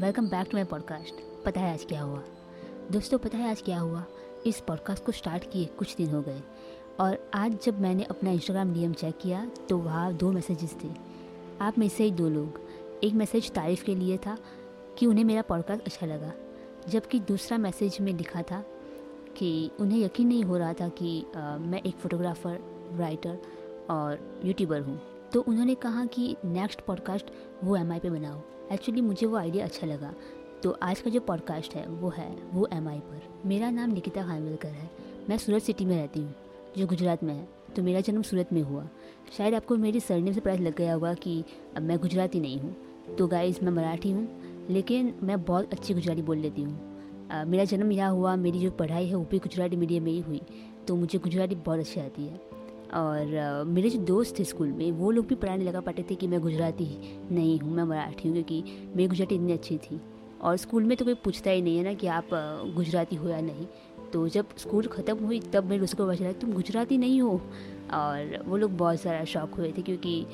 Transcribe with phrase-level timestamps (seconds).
[0.00, 1.14] Welcome back to my podcast
[1.44, 2.22] पता है आज क्या हुआ?
[2.90, 4.04] दोस्तों पता है आज क्या हुआ?
[4.46, 6.40] इस पॉडकास्ट को स्टार्ट किए कुछ दिन हो गए।
[7.00, 10.88] और आज जब मैंने अपना इंस्टाग्राम डीएम चेक किया तो वहाँ दो मैसेजेस थे।
[11.60, 12.60] आप में से ही दो लोग।
[13.04, 14.36] एक मैसेज तारीफ़ के लिए था
[14.98, 16.32] कि उन्हें मेरा पॉडकास्ट अच्छा लगा।
[16.88, 18.64] जबकि दूसरा मैसेज में लिखा था
[19.36, 22.58] कि उन्हें यकीन नहीं हो रहा था कि आ, मैं एक फ़ोटोग्राफ़र
[22.98, 23.38] राइटर
[23.90, 25.00] और यूट्यूबर हूँ।
[25.32, 27.26] तो उन्होंने कहा कि नेक्स्ट पॉडकास्ट
[27.64, 28.40] वो एम पे बनाओ।
[28.72, 30.12] एक्चुअली मुझे वो आइडिया अच्छा लगा।
[30.62, 34.22] तो आज का जो पॉडकास्ट है, वो है, वो एम आई पर। मेरा नाम निकिता
[34.22, 34.90] खानविलकर है।
[35.28, 36.34] मैं सूरत सिटी में रहती हूँ,
[36.76, 38.86] जो गुजरात में है। तो मेरा जन्म सूरत में हुआ।
[39.36, 41.42] शायद आपको मेरी सरनेम से पता लग गया होगा कि
[41.76, 42.74] अब मैं गुजराती नहीं हूँ।
[43.18, 44.28] तो गाइज़ मैं मराठी हूँ,
[44.70, 49.06] लेकिन मैं बहुत अच्छी गुजराती बोल लेती हूँ। मेरा जन्म यहाँ हुआ, मेरी जो पढ़ाई
[49.06, 50.40] है, वो भी गुजराती मीडियम में ही हुई।
[50.88, 52.40] तो मुझे गुजराती बहुत अच्छी आती है।
[52.94, 56.26] और मेरे जो दोस्त थे स्कूल में, वो लोग भी पढ़ाने लगा पाते थे कि
[56.26, 56.86] मैं गुजराती
[57.30, 58.62] नहीं हूँ, मैं मराठी हूँ, क्योंकि
[58.96, 60.00] मेरी गुजराती इतनी अच्छी थी।
[60.40, 62.28] और स्कूल में तो कोई पूछता ही नहीं है ना कि आप
[62.76, 63.66] गुजराती हो या नहीं।
[64.12, 67.40] तो जब स्कूल ख़त्म हुई, तब मेरे उसको पता चला, तुम गुजराती नहीं हो।
[67.94, 70.26] और वो लोग बहुत सारा शौक हुए थे, क्योंकि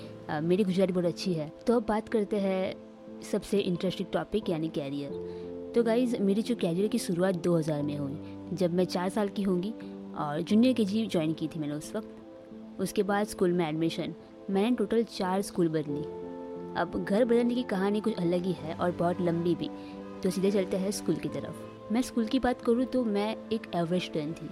[0.43, 2.75] मेरी गुजराती बहुत अच्छी है। तो अब बात करते हैं
[3.23, 8.19] सबसे इंटरेस्टिंग टॉपिक यानी कैरियर तो गाइज़ मेरी जो कैरियर की शुरुआत 2000 में हुई,
[8.53, 9.73] जब मैं चार साल की होंगी,
[10.19, 12.15] और जूनियर के जी ज्वाइन की थी मैंने उस वक्त।
[12.81, 14.15] उसके बाद स्कूल में एडमिशन
[14.51, 16.03] मैंने टोटल चार स्कूल बदली.
[16.81, 19.71] अब घर बदलने की कहानी कुछ अलग ही है और बहुत लंबी भी.
[20.23, 21.93] तो सीधे चलते हैं स्कूल की तरफ़.
[21.93, 24.49] मैं स्कूल की बात करूँ तो मैं एक एवरेज स्टूडेंट थी.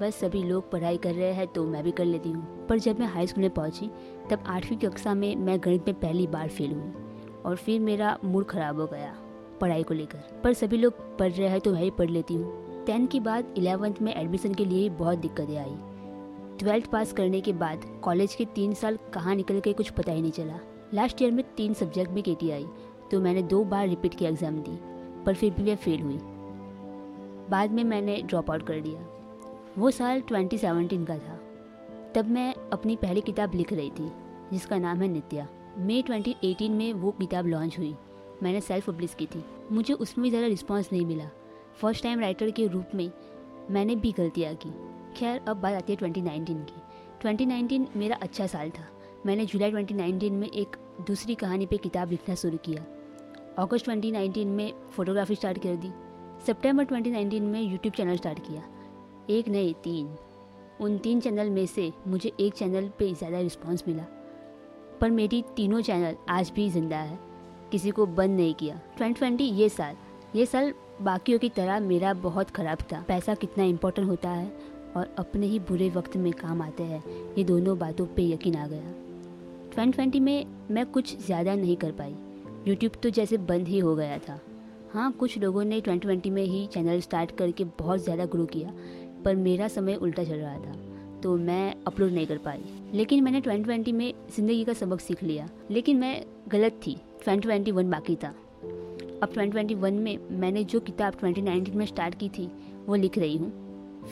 [0.00, 2.66] बस सभी लोग पढ़ाई कर रहे हैं तो मैं भी कर लेती हूँ.
[2.66, 3.90] पर जब मैं हाई स्कूल में पहुँची,
[4.30, 6.92] तब आठवीं कक्षा में मैं गणित में पहली बार फेल हुई.
[7.44, 9.14] और फिर मेरा मूड ख़राब हो गया
[9.60, 10.40] पढ़ाई को लेकर.
[10.44, 12.84] पर सभी लोग पढ़ रहे हैं तो मैं ही पढ़ लेती हूँ.
[12.86, 15.76] टेंथ के बाद इलेवंथ में एडमिशन के लिए बहुत दिक्कतें आई.
[16.58, 20.20] ट्वेल्थ पास करने के बाद कॉलेज के तीन साल कहाँ निकल गए कुछ पता ही
[20.20, 20.58] नहीं चला।
[20.94, 22.66] लास्ट ईयर में तीन सब्जेक्ट में के आई
[23.10, 24.76] तो मैंने दो बार रिपीट की एग्ज़ाम दी,
[25.24, 26.18] पर फिर भी मैं फेल हुई।
[27.50, 29.00] बाद में मैंने ड्रॉप आउट कर दिया।
[29.78, 31.38] वो साल 2017 का था।
[32.14, 34.10] तब मैं अपनी पहली किताब लिख रही थी,
[34.52, 35.46] जिसका नाम है नित्या।
[35.78, 37.94] मई 2018 में वो किताब लॉन्च हुई।
[38.42, 41.28] मैंने सेल्फ पब्लिश की थी। मुझे उसमें ज़्यादा रिस्पॉन्स नहीं मिला।
[41.80, 43.10] फ़र्स्ट टाइम राइटर के रूप में
[43.70, 44.70] मैंने भी गलतियाँ की।
[45.16, 46.80] खैर, अब बात आती है 2019 की।
[47.22, 48.86] 2019 मेरा अच्छा साल था।
[49.26, 52.82] मैंने जुलाई 2019 में एक दूसरी कहानी पे किताब लिखना शुरू किया।
[53.58, 55.90] अगस्त 2019 में फ़ोटोग्राफी स्टार्ट कर दी।
[56.46, 58.62] सितंबर 2019 में यूट्यूब चैनल स्टार्ट किया।
[59.30, 60.14] एक नए तीन।
[60.80, 64.04] उन तीन चैनल में से मुझे एक चैनल पे ज़्यादा रिस्पांस मिला।
[65.00, 67.18] पर मेरी तीनों चैनल आज भी ज़िंदा है।
[67.72, 69.96] किसी को बंद नहीं किया। 2020 ये साल।
[70.36, 70.72] ये साल
[71.02, 75.58] बाकियों की तरह मेरा बहुत ख़राब था। पैसा कितना इम्पोर्टेंट होता है और अपने ही
[75.60, 77.02] बुरे वक्त में काम आते हैं।
[77.38, 78.92] ये दोनों बातों पे यकीन आ गया।
[79.72, 82.14] 2020 में मैं कुछ ज़्यादा नहीं कर पाई।
[82.68, 84.38] यूट्यूब तो जैसे बंद ही हो गया था।
[84.92, 88.72] हाँ कुछ लोगों ने 2020 में ही चैनल स्टार्ट करके बहुत ज़्यादा ग्रो किया,
[89.24, 90.74] पर मेरा समय उल्टा चल रहा था
[91.22, 92.62] तो मैं अपलोड नहीं कर पाई।
[92.94, 98.16] लेकिन मैंने 2020 में ज़िंदगी का सबक सीख लिया, लेकिन मैं गलत थी। 2021 बाकी
[98.16, 98.28] था।
[99.22, 102.48] अब 2021 में मैंने जो किताब 2019 में स्टार्ट की थी,
[102.86, 103.52] वो लिख रही हूँ।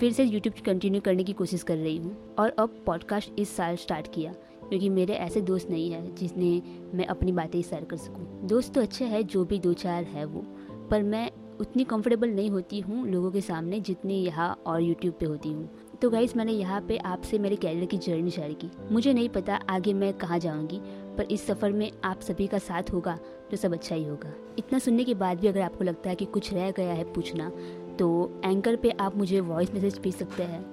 [0.00, 3.76] फिर से यूट्यूब कंटिन्यू करने की कोशिश कर रही हूँ। और अब पॉडकास्ट इस साल
[3.76, 4.32] स्टार्ट किया,
[4.68, 6.50] क्योंकि मेरे ऐसे दोस्त नहीं है जिसने
[6.94, 10.24] मैं अपनी बातें शेयर कर सकूँ। दोस्त तो अच्छे हैं, जो भी दो चार है
[10.24, 10.44] वो,
[10.90, 15.26] पर मैं उतनी कंफर्टेबल नहीं होती हूँ लोगों के सामने जितनी यहाँ और यूट्यूब पे
[15.26, 15.68] होती हूँ।
[16.02, 19.54] तो गाइस मैंने यहाँ पे आपसे मेरे कैरियर की जर्नी शेयर की। मुझे नहीं पता
[19.70, 20.80] आगे मैं कहाँ जाऊँगी
[21.16, 23.18] पर इस सफ़र में आप सभी का साथ होगा
[23.50, 26.24] तो सब अच्छा ही होगा। इतना सुनने के बाद भी अगर आपको लगता है कि
[26.26, 27.50] कुछ रह गया है पूछना
[27.98, 30.64] तो एंकर पे आप मुझे वॉइस मैसेज भेज सकते हैं।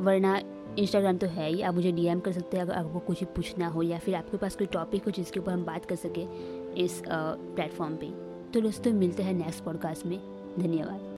[0.00, 0.40] वरना
[0.78, 3.82] इंस्टाग्राम तो है ही, आप मुझे डीएम कर सकते हैं अगर आपको कुछ पूछना हो,
[3.82, 7.96] या फिर आपके पास कोई टॉपिक हो जिसके ऊपर हम बात कर सकें इस प्लेटफॉर्म
[7.96, 8.10] पे।
[8.52, 10.18] तो दोस्तों, मिलते हैं नेक्स्ट पॉडकास्ट में।
[10.58, 11.12] धन्यवाद।